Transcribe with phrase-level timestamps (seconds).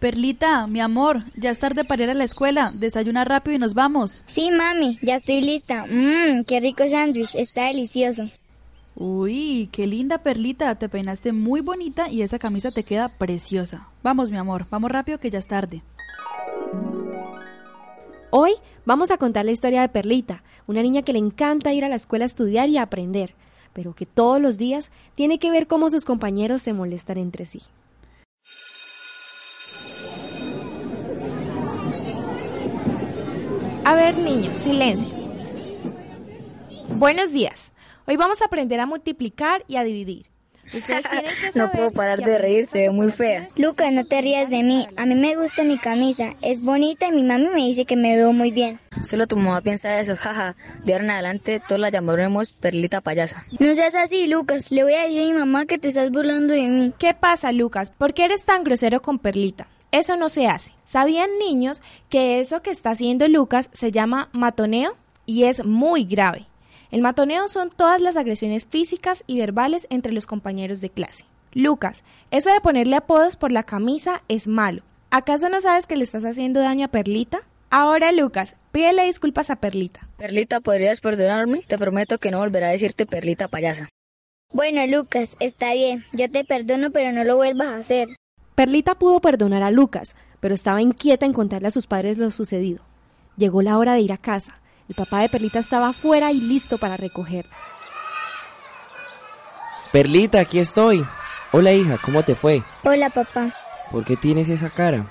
[0.00, 2.72] Perlita, mi amor, ya es tarde para ir a la escuela.
[2.72, 4.22] Desayuna rápido y nos vamos.
[4.28, 5.84] Sí, mami, ya estoy lista.
[5.90, 8.22] Mmm, qué rico sándwich, está delicioso.
[8.96, 13.88] Uy, qué linda Perlita, te peinaste muy bonita y esa camisa te queda preciosa.
[14.02, 15.82] Vamos, mi amor, vamos rápido que ya es tarde.
[18.30, 18.52] Hoy
[18.86, 21.96] vamos a contar la historia de Perlita, una niña que le encanta ir a la
[21.96, 23.34] escuela a estudiar y a aprender,
[23.74, 27.60] pero que todos los días tiene que ver cómo sus compañeros se molestan entre sí.
[33.90, 35.10] A ver, niños, silencio.
[36.90, 37.72] Buenos días.
[38.06, 40.26] Hoy vamos a aprender a multiplicar y a dividir.
[40.72, 43.48] Ustedes tienen que No saber puedo parar de reír, se ve muy fea.
[43.56, 44.86] Lucas, no te rías de mí.
[44.96, 46.36] A mí me gusta mi camisa.
[46.40, 48.78] Es bonita y mi mami me dice que me veo muy bien.
[49.02, 50.54] Solo tu mamá piensa eso, jaja.
[50.84, 53.42] De ahora en adelante todos la llamaremos Perlita Payasa.
[53.58, 54.70] No seas así, Lucas.
[54.70, 56.94] Le voy a decir a mi mamá que te estás burlando de mí.
[56.96, 57.90] ¿Qué pasa, Lucas?
[57.90, 59.66] ¿Por qué eres tan grosero con Perlita?
[59.92, 60.72] Eso no se hace.
[60.84, 64.96] ¿Sabían, niños, que eso que está haciendo Lucas se llama matoneo
[65.26, 66.46] y es muy grave?
[66.90, 71.24] El matoneo son todas las agresiones físicas y verbales entre los compañeros de clase.
[71.52, 74.82] Lucas, eso de ponerle apodos por la camisa es malo.
[75.10, 77.40] ¿Acaso no sabes que le estás haciendo daño a Perlita?
[77.68, 80.08] Ahora, Lucas, pídele disculpas a Perlita.
[80.16, 81.62] Perlita, ¿podrías perdonarme?
[81.66, 83.88] Te prometo que no volveré a decirte Perlita Payasa.
[84.52, 86.04] Bueno, Lucas, está bien.
[86.12, 88.08] Yo te perdono, pero no lo vuelvas a hacer.
[88.60, 92.82] Perlita pudo perdonar a Lucas, pero estaba inquieta en contarle a sus padres lo sucedido.
[93.38, 94.60] Llegó la hora de ir a casa.
[94.86, 97.56] El papá de Perlita estaba afuera y listo para recogerla.
[99.92, 101.06] Perlita, aquí estoy.
[101.52, 102.62] Hola hija, ¿cómo te fue?
[102.84, 103.50] Hola, papá.
[103.90, 105.06] ¿Por qué tienes esa cara?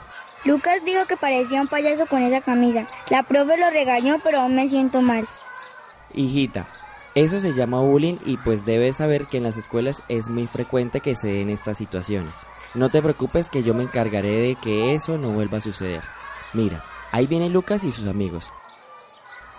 [0.46, 2.86] Lucas dijo que parecía un payaso con esa camisa.
[3.09, 5.28] La profe lo regañó, pero aún me siento mal.
[6.14, 6.68] Hijita,
[7.16, 11.00] eso se llama bullying y pues debes saber que en las escuelas es muy frecuente
[11.00, 12.46] que se den estas situaciones.
[12.75, 16.02] No te preocupes que yo me encargaré de que eso no vuelva a suceder.
[16.53, 18.52] Mira, ahí viene Lucas y sus amigos.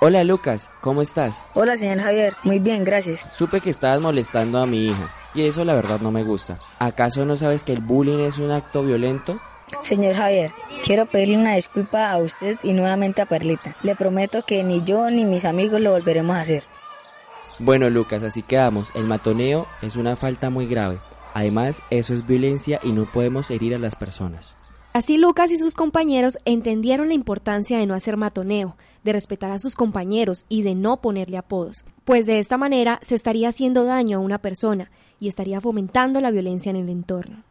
[0.01, 1.45] Hola Lucas, ¿cómo estás?
[1.55, 2.35] Hola, señor Javier.
[2.45, 3.29] Muy bien, gracias.
[3.35, 6.57] Supe que estabas molestando a mi hija y eso la verdad no me gusta.
[6.79, 9.41] ¿Acaso no sabes que el bullying es un acto violento?
[9.83, 10.53] Señor Javier,
[10.85, 13.77] quiero pedirle una disculpa a usted y nuevamente a Perlita.
[13.83, 16.65] Le prometo que ni yo ni mis amigos lo volveremos a hacer.
[17.63, 18.91] Bueno Lucas, así quedamos.
[18.95, 20.99] El matoneo es una falta muy grave.
[21.35, 24.57] Además, eso es violencia y no podemos herir a las personas.
[24.95, 29.59] Así Lucas y sus compañeros entendieron la importancia de no hacer matoneo, de respetar a
[29.59, 34.17] sus compañeros y de no ponerle apodos, pues de esta manera se estaría haciendo daño
[34.17, 37.45] a una persona y estaría fomentando la violencia en el entorno.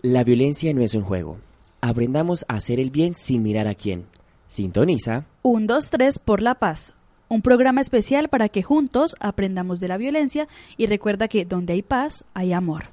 [0.00, 1.38] La violencia no es un juego.
[1.80, 4.06] Aprendamos a hacer el bien sin mirar a quién.
[4.46, 5.26] Sintoniza.
[5.42, 6.94] 1, 2, 3 por la paz.
[7.30, 11.82] Un programa especial para que juntos aprendamos de la violencia y recuerda que donde hay
[11.82, 12.86] paz hay amor.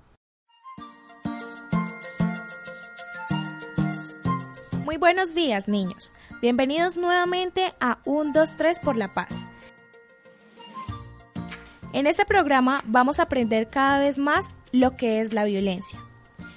[4.84, 6.12] Muy buenos días, niños.
[6.42, 9.30] Bienvenidos nuevamente a 1, 2, 3 por la paz.
[11.94, 16.00] En este programa vamos a aprender cada vez más lo que es la violencia.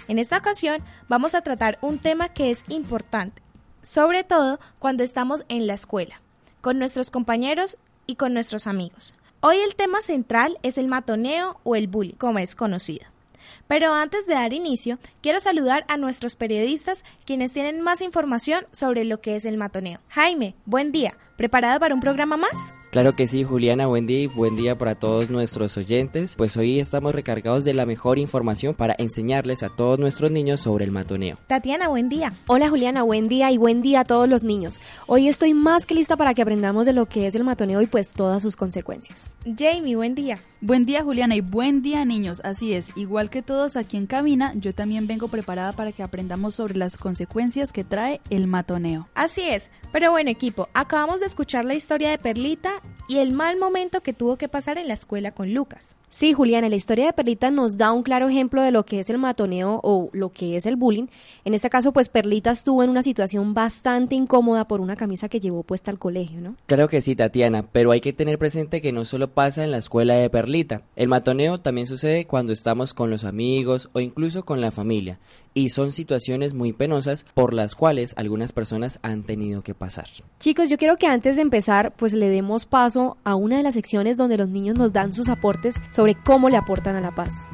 [0.09, 3.41] En esta ocasión vamos a tratar un tema que es importante,
[3.83, 6.21] sobre todo cuando estamos en la escuela,
[6.61, 7.77] con nuestros compañeros
[8.07, 9.15] y con nuestros amigos.
[9.41, 13.07] Hoy el tema central es el matoneo o el bullying, como es conocido.
[13.69, 19.05] Pero antes de dar inicio, quiero saludar a nuestros periodistas quienes tienen más información sobre
[19.05, 20.01] lo que es el matoneo.
[20.09, 21.15] Jaime, buen día.
[21.37, 22.78] ¿Preparado para un programa más?
[22.91, 26.35] Claro que sí, Juliana, buen día y buen día para todos nuestros oyentes.
[26.37, 30.87] Pues hoy estamos recargados de la mejor información para enseñarles a todos nuestros niños sobre
[30.87, 31.37] el matoneo.
[31.49, 32.33] Tatiana, buen día.
[32.47, 34.81] Hola Juliana, buen día y buen día a todos los niños.
[35.07, 37.87] Hoy estoy más que lista para que aprendamos de lo que es el matoneo y
[37.87, 39.29] pues todas sus consecuencias.
[39.45, 40.39] Jamie, buen día.
[40.61, 44.55] Buen día Juliana y buen día niños, así es, igual que todos aquí en Cabina,
[44.57, 49.07] yo también vengo preparada para que aprendamos sobre las consecuencias que trae el matoneo.
[49.15, 52.73] Así es, pero bueno equipo, acabamos de escuchar la historia de Perlita
[53.09, 55.95] y el mal momento que tuvo que pasar en la escuela con Lucas.
[56.11, 59.11] Sí, Juliana, la historia de Perlita nos da un claro ejemplo de lo que es
[59.11, 61.09] el matoneo o lo que es el bullying.
[61.45, 65.39] En este caso, pues Perlita estuvo en una situación bastante incómoda por una camisa que
[65.39, 66.57] llevó puesta al colegio, ¿no?
[66.65, 69.77] Claro que sí, Tatiana, pero hay que tener presente que no solo pasa en la
[69.77, 70.81] escuela de Perlita.
[70.97, 75.19] El matoneo también sucede cuando estamos con los amigos o incluso con la familia.
[75.53, 80.07] Y son situaciones muy penosas por las cuales algunas personas han tenido que pasar.
[80.39, 83.75] Chicos, yo quiero que antes de empezar, pues le demos paso a una de las
[83.75, 87.47] secciones donde los niños nos dan sus aportes sobre cómo le aportan a la paz.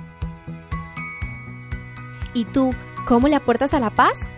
[2.34, 2.70] ¿Y tú,
[3.06, 4.28] cómo le aportas a la paz?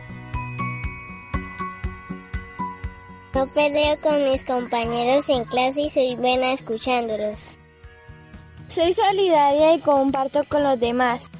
[3.34, 7.58] No peleo con mis compañeros en clase y soy buena escuchándolos.
[8.68, 11.30] Soy solidaria y comparto con los demás.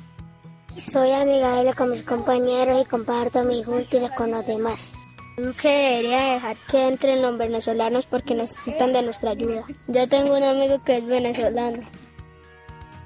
[0.77, 4.93] Soy amigable con mis compañeros y comparto mis útiles con los demás.
[5.39, 9.65] Nunca debería dejar que entren los venezolanos porque necesitan de nuestra ayuda.
[9.87, 11.79] Yo tengo un amigo que es venezolano.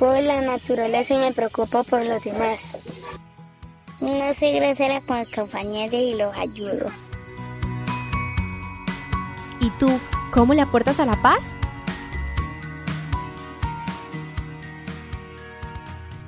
[0.00, 2.78] Por la naturaleza y me preocupo por los demás.
[4.00, 6.86] No soy grosera con los compañeros y los ayudo.
[9.60, 10.00] ¿Y tú,
[10.32, 11.54] cómo le aportas a la paz?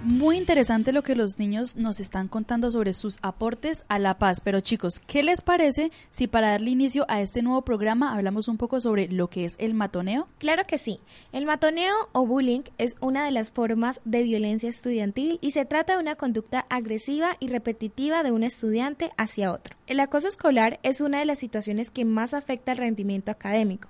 [0.04, 4.40] Muy interesante lo que los niños nos están contando sobre sus aportes a la paz.
[4.40, 8.56] Pero chicos, ¿qué les parece si para darle inicio a este nuevo programa hablamos un
[8.56, 10.26] poco sobre lo que es el matoneo?
[10.38, 10.98] Claro que sí.
[11.30, 15.94] El matoneo o bullying es una de las formas de violencia estudiantil y se trata
[15.94, 19.76] de una conducta agresiva y repetitiva de un estudiante hacia otro.
[19.86, 23.88] El acoso escolar es una de las situaciones que más afecta el rendimiento académico,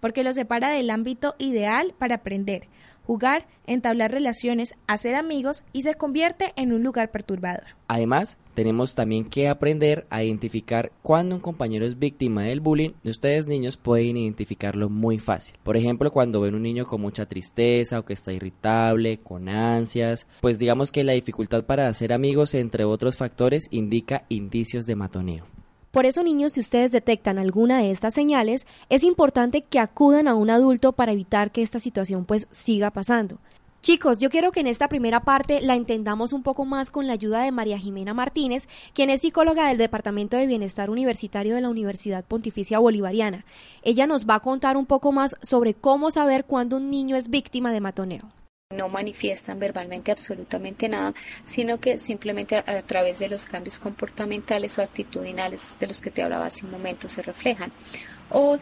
[0.00, 2.66] porque lo separa del ámbito ideal para aprender
[3.06, 7.64] jugar, entablar relaciones, hacer amigos y se convierte en un lugar perturbador.
[7.88, 12.90] Además, tenemos también que aprender a identificar cuando un compañero es víctima del bullying.
[13.04, 15.56] Ustedes niños pueden identificarlo muy fácil.
[15.62, 20.26] Por ejemplo, cuando ven un niño con mucha tristeza o que está irritable, con ansias,
[20.40, 25.44] pues digamos que la dificultad para hacer amigos, entre otros factores, indica indicios de matoneo.
[25.92, 30.34] Por eso, niños, si ustedes detectan alguna de estas señales, es importante que acudan a
[30.34, 33.38] un adulto para evitar que esta situación pues siga pasando.
[33.82, 37.12] Chicos, yo quiero que en esta primera parte la entendamos un poco más con la
[37.12, 41.68] ayuda de María Jimena Martínez, quien es psicóloga del Departamento de Bienestar Universitario de la
[41.68, 43.44] Universidad Pontificia Bolivariana.
[43.82, 47.28] Ella nos va a contar un poco más sobre cómo saber cuándo un niño es
[47.28, 48.32] víctima de matoneo
[48.72, 51.14] no manifiestan verbalmente absolutamente nada,
[51.44, 56.22] sino que simplemente a, través de los cambios comportamentales o actitudinales de los que te
[56.22, 57.72] hablaba hace un momento se reflejan.
[58.30, 58.58] O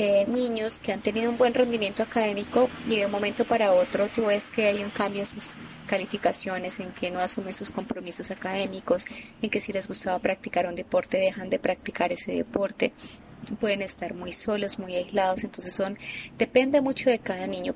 [0.00, 4.06] eh, niños que han tenido un buen rendimiento académico y de un momento para otro
[4.14, 5.56] tú ves que hay un cambio en sus
[5.88, 9.06] calificaciones, en que no asumen sus compromisos académicos,
[9.42, 12.92] en que si les gustaba practicar un deporte dejan de practicar ese deporte,
[13.58, 15.98] pueden estar muy solos, muy aislados, entonces son
[16.36, 17.74] depende mucho de cada niño.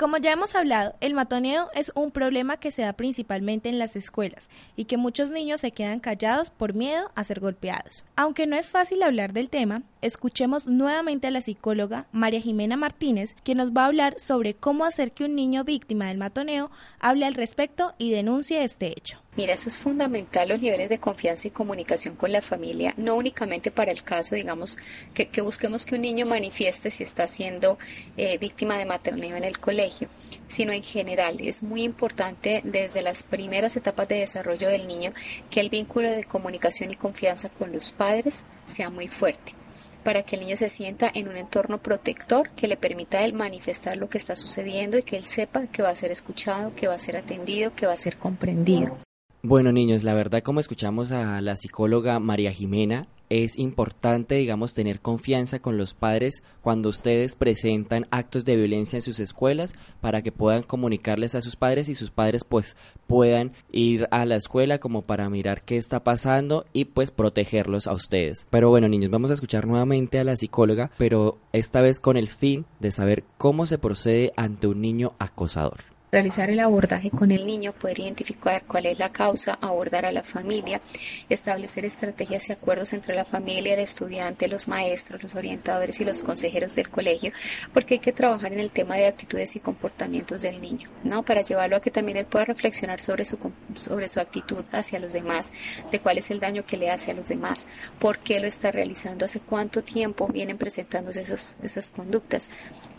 [0.00, 3.96] Como ya hemos hablado, el matoneo es un problema que se da principalmente en las
[3.96, 8.06] escuelas y que muchos niños se quedan callados por miedo a ser golpeados.
[8.16, 13.36] Aunque no es fácil hablar del tema, escuchemos nuevamente a la psicóloga María Jimena Martínez,
[13.44, 17.26] que nos va a hablar sobre cómo hacer que un niño víctima del matoneo hable
[17.26, 19.20] al respecto y denuncie este hecho.
[19.36, 23.70] Mira, eso es fundamental, los niveles de confianza y comunicación con la familia, no únicamente
[23.70, 24.76] para el caso, digamos,
[25.14, 27.78] que, busquemos que un niño manifieste si está siendo
[28.16, 30.08] eh, víctima de maternidad en el colegio,
[30.48, 31.38] sino en general.
[31.40, 35.12] Es muy importante desde las primeras etapas de desarrollo del niño
[35.48, 39.54] que el vínculo de comunicación y confianza con los padres sea muy fuerte
[40.02, 43.32] para que el niño se sienta en un entorno protector que le permita a él
[43.32, 46.88] manifestar lo que está sucediendo y que él sepa que va a ser escuchado, que
[46.88, 48.96] va a ser atendido, que va a ser comprendido.
[49.42, 55.00] Bueno, niños, la verdad, como escuchamos a la psicóloga María Jimena, es importante, digamos, tener
[55.00, 60.30] confianza con los padres cuando ustedes presentan actos de violencia en sus escuelas para que
[60.30, 65.02] puedan comunicarles a sus padres y sus padres pues puedan ir a la escuela como
[65.02, 68.46] para mirar qué está pasando y pues protegerlos a ustedes.
[68.50, 72.28] Pero bueno, niños, vamos a escuchar nuevamente a la psicóloga, pero esta vez con el
[72.28, 77.46] fin de saber cómo se procede ante un niño acosador realizar el abordaje con el
[77.46, 80.80] niño, poder identificar cuál es la causa, abordar a la familia,
[81.28, 86.22] establecer estrategias y acuerdos entre la familia, el estudiante, los maestros, los orientadores y los
[86.22, 87.32] consejeros del colegio,
[87.72, 91.22] porque hay que trabajar en el tema de actitudes y comportamientos del niño, ¿no?
[91.22, 93.38] Para llevarlo a que también él pueda reflexionar sobre su,
[93.74, 95.52] sobre su actitud hacia los demás,
[95.90, 97.66] de cuál es el daño que le hace a los demás,
[97.98, 102.48] por qué lo está realizando, hace cuánto tiempo vienen presentándose esas, esas conductas.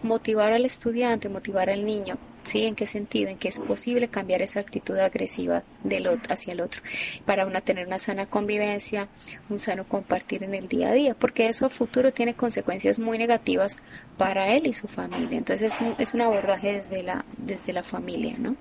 [0.04, 2.66] Motivar al estudiante, motivar al niño ¿Sí?
[2.66, 3.30] ¿En qué sentido?
[3.30, 6.82] En que es posible cambiar esa actitud agresiva del otro, hacia el otro
[7.26, 9.08] para una tener una sana convivencia,
[9.50, 13.18] un sano compartir en el día a día, porque eso a futuro tiene consecuencias muy
[13.18, 13.78] negativas
[14.18, 15.38] para él y su familia.
[15.38, 18.56] Entonces es un, es un abordaje desde la, desde la familia, ¿no?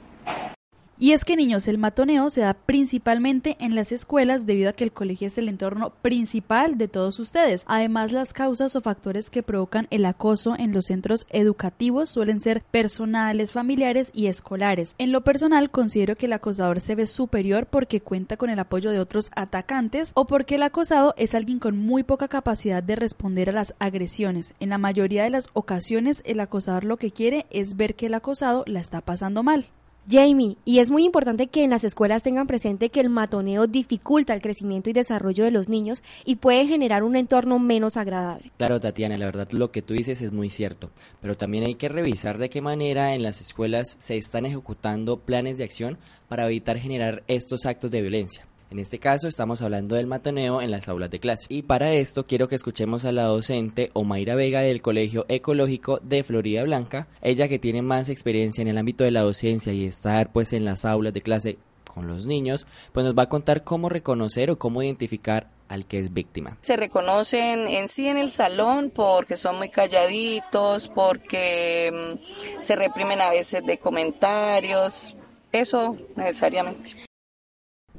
[1.03, 4.85] Y es que niños, el matoneo se da principalmente en las escuelas debido a que
[4.85, 7.65] el colegio es el entorno principal de todos ustedes.
[7.67, 12.61] Además, las causas o factores que provocan el acoso en los centros educativos suelen ser
[12.71, 14.95] personales, familiares y escolares.
[14.99, 18.91] En lo personal, considero que el acosador se ve superior porque cuenta con el apoyo
[18.91, 23.49] de otros atacantes o porque el acosado es alguien con muy poca capacidad de responder
[23.49, 24.53] a las agresiones.
[24.61, 28.13] En la mayoría de las ocasiones, el acosador lo que quiere es ver que el
[28.13, 29.65] acosado la está pasando mal.
[30.11, 34.35] Jamie, y es muy importante que en las escuelas tengan presente que el matoneo dificulta
[34.35, 38.51] el crecimiento y desarrollo de los niños y puede generar un entorno menos agradable.
[38.57, 40.91] Claro, Tatiana, la verdad lo que tú dices es muy cierto,
[41.21, 45.59] pero también hay que revisar de qué manera en las escuelas se están ejecutando planes
[45.59, 45.99] de acción
[46.29, 48.50] para evitar generar estos actos de violencia.
[48.71, 51.47] En este caso estamos hablando del matoneo en las aulas de clase.
[51.49, 56.23] Y para esto quiero que escuchemos a la docente Omaira Vega del Colegio Ecológico de
[56.23, 60.31] Florida Blanca, ella que tiene más experiencia en el ámbito de la docencia y estar
[60.31, 61.59] pues en las aulas de clase
[61.93, 65.99] con los niños, pues nos va a contar cómo reconocer o cómo identificar al que
[65.99, 66.57] es víctima.
[66.63, 73.21] Se reconocen en sí en el salón porque son muy calladitos, porque mm, se reprimen
[73.21, 75.17] a veces de comentarios,
[75.51, 77.10] eso necesariamente.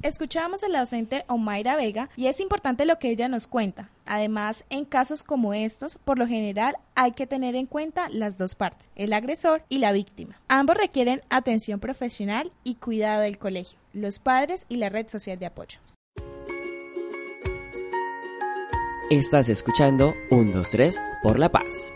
[0.03, 3.89] Escuchábamos a la docente Omaira Vega y es importante lo que ella nos cuenta.
[4.08, 8.55] Además, en casos como estos, por lo general hay que tener en cuenta las dos
[8.55, 10.41] partes, el agresor y la víctima.
[10.48, 15.46] Ambos requieren atención profesional y cuidado del colegio, los padres y la red social de
[15.46, 15.79] apoyo.
[19.12, 21.93] Estás escuchando 1, 2, 3 por la paz.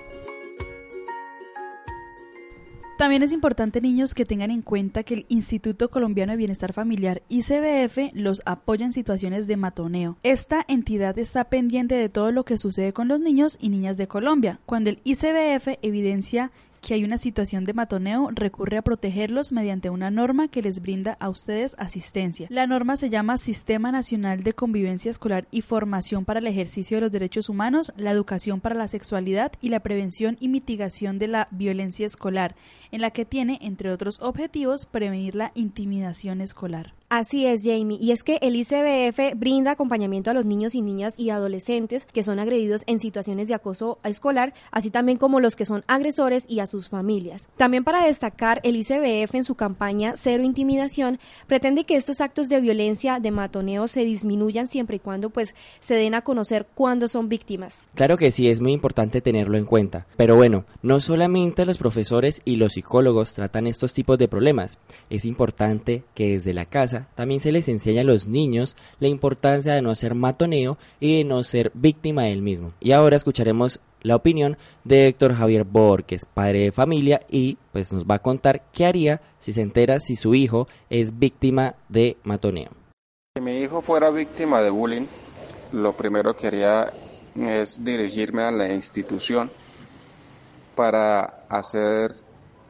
[2.98, 7.24] También es importante, niños, que tengan en cuenta que el Instituto Colombiano de Bienestar Familiar,
[7.28, 10.16] ICBF, los apoya en situaciones de matoneo.
[10.24, 14.08] Esta entidad está pendiente de todo lo que sucede con los niños y niñas de
[14.08, 14.62] Colombia.
[14.66, 16.52] Cuando el ICBF evidencia
[16.86, 21.18] que hay una situación de matoneo, recurre a protegerlos mediante una norma que les brinda
[21.20, 22.46] a ustedes asistencia.
[22.52, 27.02] La norma se llama Sistema Nacional de Convivencia Escolar y Formación para el Ejercicio de
[27.02, 31.48] los Derechos Humanos, la Educación para la Sexualidad y la Prevención y Mitigación de la
[31.50, 32.56] Violencia Escolar,
[32.92, 36.94] en la que tiene, entre otros objetivos, prevenir la intimidación escolar.
[37.10, 38.00] Así es, Jamie.
[38.02, 42.24] Y es que el ICBF brinda acompañamiento a los niños y niñas y adolescentes que
[42.24, 46.60] son agredidos en situaciones de acoso escolar, así también como los que son agresores y
[46.60, 47.50] a familias.
[47.58, 52.62] También para destacar, el ICBF en su campaña Cero Intimidación pretende que estos actos de
[52.62, 57.30] violencia, de matoneo, se disminuyan siempre y cuando pues se den a conocer cuándo son
[57.30, 57.82] víctimas.
[57.96, 60.06] Claro que sí, es muy importante tenerlo en cuenta.
[60.18, 64.80] Pero bueno, no solamente los profesores y los psicólogos tratan estos tipos de problemas.
[65.10, 69.74] Es importante que desde la casa también se les enseña a los niños la importancia
[69.74, 72.74] de no hacer matoneo y de no ser víctima del mismo.
[72.80, 78.06] Y ahora escucharemos la opinión de Héctor Javier Borges, padre de familia, y pues nos
[78.06, 82.70] va a contar qué haría si se entera si su hijo es víctima de matoneo.
[83.36, 85.08] Si mi hijo fuera víctima de bullying,
[85.72, 86.92] lo primero que haría
[87.36, 89.52] es dirigirme a la institución
[90.76, 92.16] para hacer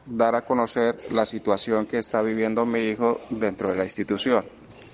[0.06, 4.44] dar a conocer la situación que está viviendo mi hijo dentro de la institución,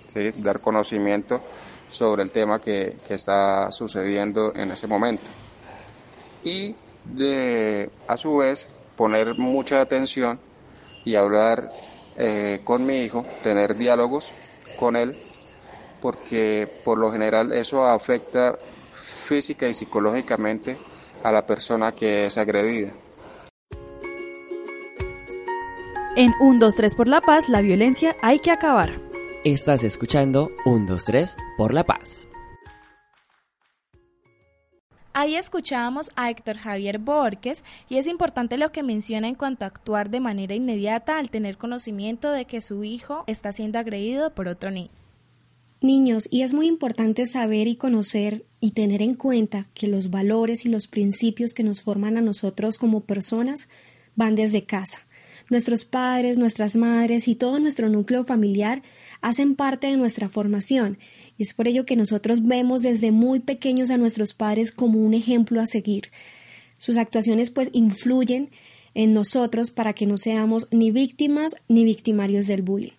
[0.09, 0.31] ¿sí?
[0.39, 1.41] dar conocimiento
[1.89, 5.23] sobre el tema que, está sucediendo en ese momento.
[6.45, 10.39] Y de, a su vez poner mucha atención
[11.05, 11.71] y hablar
[12.17, 14.35] eh, con mi hijo, tener diálogos
[14.79, 15.17] con él,
[16.01, 18.59] porque por lo general eso afecta
[18.95, 20.77] física y psicológicamente
[21.23, 22.93] a la persona que es agredida.
[26.15, 29.01] En 1, 2, 3 por la paz, la violencia hay que acabar.
[29.45, 32.29] Estás escuchando 1, 2, 3 por la paz.
[35.15, 39.69] Ahí escuchábamos a Héctor Javier Borges y es importante lo que menciona en cuanto a
[39.69, 44.49] actuar de manera inmediata al tener conocimiento de que su hijo está siendo agredido por
[44.49, 44.89] otro niño.
[45.83, 50.65] Niños, y es muy importante saber y conocer y tener en cuenta que los valores
[50.65, 53.69] y los principios que nos forman a nosotros como personas
[54.15, 55.01] van desde casa.
[55.51, 58.83] Nuestros padres, nuestras madres y todo nuestro núcleo familiar
[59.21, 60.99] hacen parte de nuestra formación
[61.37, 65.15] y es por ello que nosotros vemos desde muy pequeños a nuestros padres como un
[65.15, 66.11] ejemplo a seguir.
[66.79, 68.51] Sus actuaciones pues influyen
[68.95, 72.93] en nosotros para que no seamos ni víctimas ni victimarios del bullying.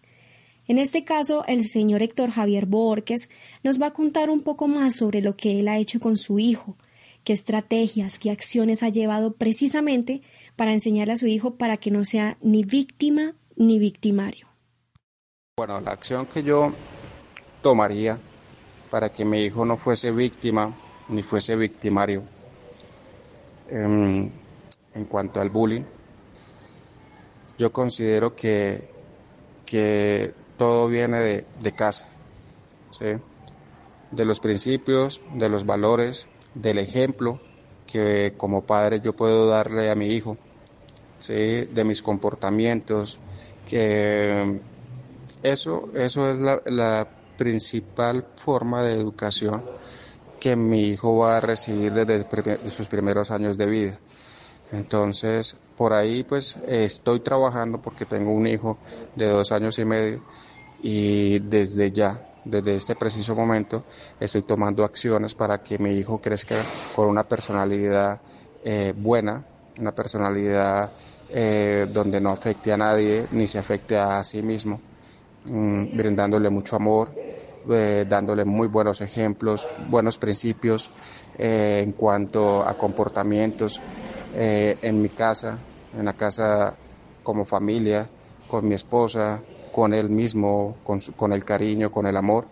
[0.67, 3.29] En este caso, el señor Héctor Javier Borges
[3.63, 6.39] nos va a contar un poco más sobre lo que él ha hecho con su
[6.39, 6.77] hijo,
[7.25, 10.21] qué estrategias, qué acciones ha llevado precisamente
[10.55, 14.47] para enseñarle a su hijo para que no sea ni víctima ni victimario?
[15.57, 16.73] Bueno, la acción que yo
[17.63, 18.19] tomaría
[18.91, 20.71] para que mi hijo no fuese víctima
[21.09, 22.21] ni fuese victimario
[23.69, 24.29] em,
[24.93, 25.83] en cuanto al bullying,
[27.57, 28.87] yo considero que,
[29.65, 32.07] que todo viene de, de casa,
[34.11, 37.39] de los principios, de los valores, del ejemplo
[37.87, 40.37] que como padre yo puedo darle a mi hijo,
[41.17, 41.65] ¿sí?
[41.65, 43.19] de mis comportamientos,
[43.67, 44.59] que
[45.41, 49.63] eso, eso es la principal forma de educación
[50.39, 53.99] que mi hijo va a recibir desde sus primeros años de vida.
[54.71, 58.79] Entonces, por ahí pues estoy trabajando porque tengo un hijo
[59.15, 60.21] de dos años y medio
[60.79, 63.85] y desde ya, desde este preciso momento,
[64.19, 66.55] estoy tomando acciones para que mi hijo crezca
[66.91, 68.21] con una personalidad
[68.63, 69.45] eh, buena,
[69.79, 70.91] una personalidad
[71.29, 74.81] eh, donde no afecte a nadie ni se afecte a sí mismo,
[75.43, 77.22] mm, brindándole mucho amor,
[77.69, 80.91] eh, dándole muy buenos ejemplos, buenos principios
[81.37, 83.79] en cuanto a comportamientos
[84.35, 85.59] en mi casa,
[85.93, 86.75] en la casa
[87.23, 88.09] como familia,
[88.47, 89.41] con mi esposa,
[89.73, 92.45] con él mismo, con, el cariño, con el amor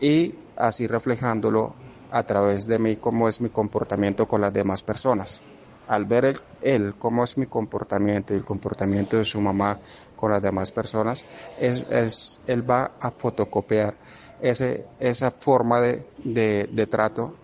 [0.00, 1.74] y así reflejándolo
[2.10, 5.40] a través de mí cómo es mi comportamiento con las demás personas.
[5.86, 9.78] Al ver él, cómo es mi comportamiento y el comportamiento de su mamá
[10.16, 11.24] con las demás personas,
[11.60, 13.94] él va a fotocopiar
[14.40, 17.34] ese, esa forma de, de, de trato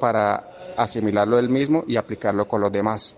[0.00, 3.14] para asimilarlo él mismo y aplicarlo con los demás.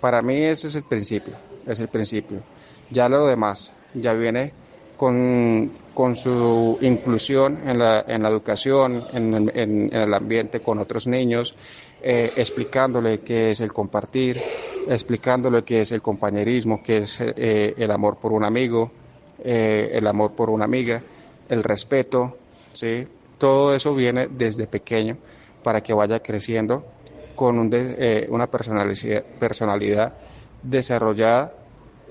[0.00, 1.34] Para mí ese es el principio,
[1.66, 2.42] es el principio.
[2.90, 4.52] Ya lo demás ya viene
[4.96, 11.06] con, con su inclusión en la, en la educación, en, en, el ambiente con otros
[11.06, 11.56] niños,
[12.02, 14.40] eh, explicándole qué es el compartir,
[14.88, 18.90] explicándole qué es el compañerismo, qué es eh, el amor por un amigo,
[19.42, 21.02] eh, el amor por una amiga,
[21.48, 22.36] el respeto,
[22.72, 23.06] ¿sí?
[23.38, 25.16] Todo eso viene desde pequeño
[25.62, 26.84] para que vaya creciendo
[27.34, 30.14] con un de, una personalidad, personalidad
[30.62, 31.52] desarrollada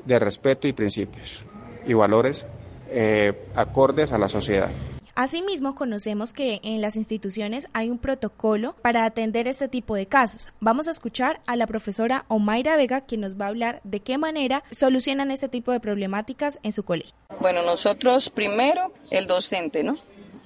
[0.05, 1.45] de respeto y principios
[1.83, 2.45] y valores
[2.91, 4.69] eh, acordes a la sociedad.
[5.15, 10.49] Asimismo, conocemos que en las instituciones hay un protocolo para atender este tipo de casos.
[10.59, 14.17] Vamos a escuchar a la profesora Omaira Vega, quien nos va a hablar de qué
[14.17, 17.15] manera solucionan este tipo de problemáticas en su colegio.
[17.39, 19.97] Bueno, nosotros primero el docente, ¿no?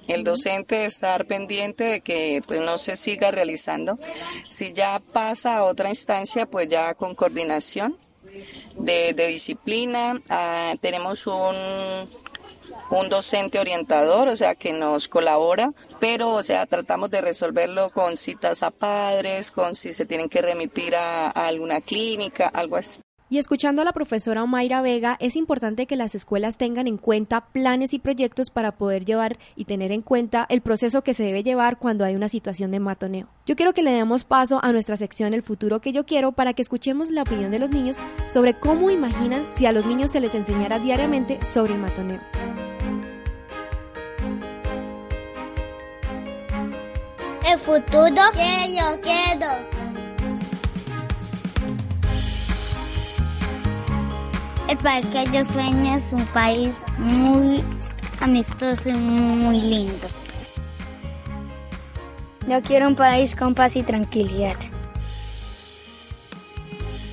[0.06, 3.98] El docente estar pendiente de que pues no se siga realizando.
[4.48, 7.96] Si ya pasa a otra instancia, pues ya con coordinación
[8.76, 10.20] de, disciplina.
[10.28, 12.08] Ah, tenemos un
[12.90, 18.16] un docente orientador, o sea, que nos colabora, pero, o sea, tratamos de resolverlo con
[18.16, 23.00] citas a padres, con si se tienen que remitir a, alguna clínica, algo así.
[23.32, 27.42] Y escuchando a la profesora Omaira Vega, es importante que las escuelas tengan en cuenta
[27.52, 31.44] planes y proyectos para poder llevar y tener en cuenta el proceso que se debe
[31.44, 33.28] llevar cuando hay una situación de matoneo.
[33.46, 36.54] Yo quiero que le demos paso a nuestra sección El futuro que yo quiero para
[36.54, 40.18] que escuchemos la opinión de los niños sobre cómo imaginan si a los niños se
[40.18, 42.20] les enseñara diariamente sobre el matoneo.
[47.52, 49.46] El futuro que yo quiero.
[54.68, 57.64] El país que yo sueño es un país muy
[58.20, 60.06] amistoso y muy lindo.
[62.46, 64.56] Yo quiero un país con paz y tranquilidad.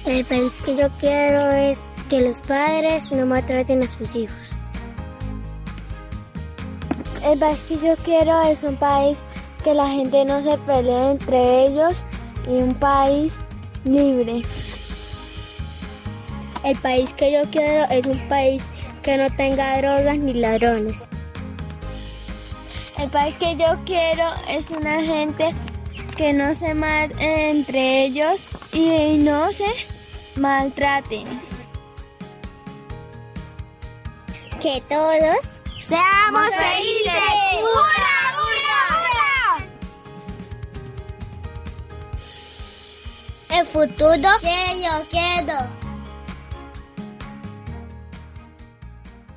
[0.05, 4.57] El país que yo quiero es que los padres no maltraten a sus hijos.
[7.23, 9.23] El país que yo quiero es un país
[9.67, 12.05] que la gente no se pelee entre ellos
[12.47, 13.37] y un país
[13.83, 14.41] libre.
[16.63, 18.63] El país que yo quiero es un país
[19.03, 21.09] que no tenga drogas ni ladrones.
[22.97, 25.53] El país que yo quiero es una gente
[26.15, 29.67] que no se mate entre ellos y no se
[30.37, 31.27] maltraten.
[34.61, 38.16] Que todos seamos felices.
[43.59, 45.87] El futuro que yo quiero.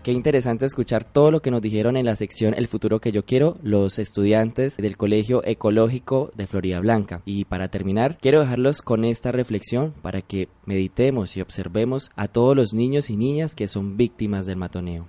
[0.03, 3.25] Qué interesante escuchar todo lo que nos dijeron en la sección El futuro que yo
[3.25, 7.23] quiero los estudiantes del Colegio Ecológico de Florida Blanca.
[7.25, 12.57] Y para terminar, quiero dejarlos con esta reflexión para que meditemos y observemos a todos
[12.57, 15.07] los niños y niñas que son víctimas del matoneo.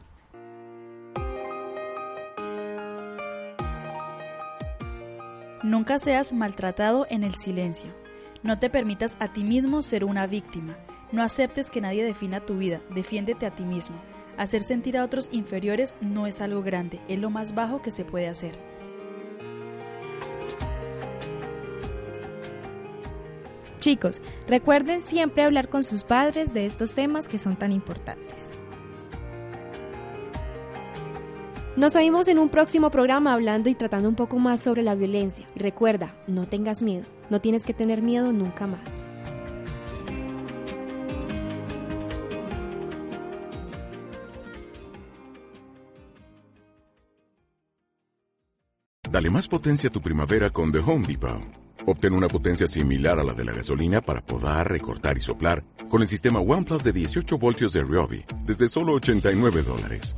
[5.64, 7.92] Nunca seas maltratado en el silencio.
[8.44, 10.76] No te permitas a ti mismo ser una víctima.
[11.12, 13.98] No aceptes que nadie defina tu vida, defiéndete a ti mismo.
[14.36, 18.04] Hacer sentir a otros inferiores no es algo grande, es lo más bajo que se
[18.04, 18.58] puede hacer.
[23.78, 28.50] Chicos, recuerden siempre hablar con sus padres de estos temas que son tan importantes.
[31.78, 35.48] Nos oímos en un próximo programa hablando y tratando un poco más sobre la violencia.
[35.56, 39.06] Y recuerda, no tengas miedo, no tienes que tener miedo nunca más.
[49.10, 51.42] Dale más potencia a tu primavera con The Home Depot.
[51.86, 56.02] Obtén una potencia similar a la de la gasolina para podar, recortar y soplar con
[56.02, 60.18] el sistema OnePlus de 18 voltios de Ryobi desde solo 89 dólares.